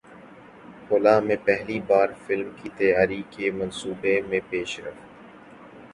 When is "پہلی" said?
1.45-1.79